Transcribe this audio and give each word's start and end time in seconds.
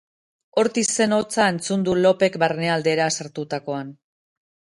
Ortizen 0.61 1.13
hotsa 1.17 1.45
entzun 1.55 1.83
du 1.89 1.95
Lopek 1.99 2.39
barnealdera 2.45 3.11
sartutakoan. 3.19 3.95